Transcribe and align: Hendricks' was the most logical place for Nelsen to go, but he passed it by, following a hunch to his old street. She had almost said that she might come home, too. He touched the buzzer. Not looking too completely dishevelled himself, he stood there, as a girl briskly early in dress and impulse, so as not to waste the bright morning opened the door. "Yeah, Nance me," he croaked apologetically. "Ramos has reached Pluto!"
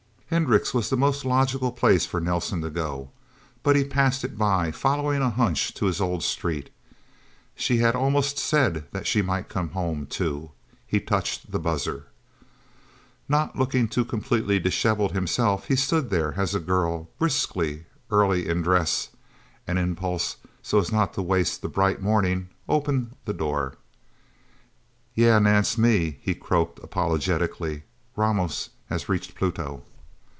Hendricks' 0.33 0.73
was 0.73 0.89
the 0.89 0.95
most 0.95 1.25
logical 1.25 1.73
place 1.73 2.05
for 2.05 2.21
Nelsen 2.21 2.61
to 2.61 2.69
go, 2.69 3.09
but 3.63 3.75
he 3.75 3.83
passed 3.83 4.23
it 4.23 4.37
by, 4.37 4.71
following 4.71 5.21
a 5.21 5.29
hunch 5.29 5.73
to 5.73 5.87
his 5.87 5.99
old 5.99 6.23
street. 6.23 6.69
She 7.53 7.79
had 7.79 7.97
almost 7.97 8.37
said 8.37 8.85
that 8.93 9.05
she 9.05 9.21
might 9.21 9.49
come 9.49 9.71
home, 9.71 10.05
too. 10.05 10.51
He 10.87 11.01
touched 11.01 11.51
the 11.51 11.59
buzzer. 11.59 12.05
Not 13.27 13.57
looking 13.57 13.89
too 13.89 14.05
completely 14.05 14.57
dishevelled 14.57 15.11
himself, 15.11 15.65
he 15.65 15.75
stood 15.75 16.09
there, 16.09 16.35
as 16.39 16.55
a 16.55 16.61
girl 16.61 17.09
briskly 17.19 17.83
early 18.09 18.47
in 18.47 18.61
dress 18.61 19.09
and 19.67 19.77
impulse, 19.77 20.37
so 20.63 20.79
as 20.79 20.93
not 20.93 21.13
to 21.15 21.21
waste 21.21 21.61
the 21.61 21.67
bright 21.67 22.01
morning 22.01 22.47
opened 22.69 23.11
the 23.25 23.33
door. 23.33 23.73
"Yeah, 25.13 25.39
Nance 25.39 25.77
me," 25.77 26.19
he 26.21 26.33
croaked 26.33 26.79
apologetically. 26.81 27.83
"Ramos 28.15 28.69
has 28.89 29.09
reached 29.09 29.35
Pluto!" 29.35 29.83